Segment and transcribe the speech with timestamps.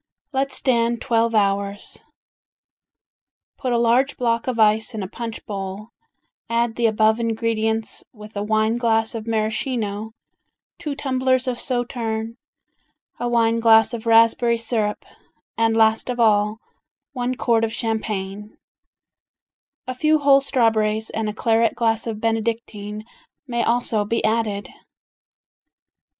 [0.33, 2.03] Let stand twelve hours.
[3.59, 5.89] Put a large block of ice in a punch bowl,
[6.49, 10.13] add the above ingredients with a wine glass of Maraschino,
[10.79, 12.35] two tumblers of sauterne,
[13.19, 15.05] a wine glass of raspberry syrup,
[15.55, 16.57] and last of all,
[17.13, 18.57] one quart of champagne,
[19.85, 23.05] a few whole straw berries and a claret glass of Benedictine
[23.45, 24.67] may also be added.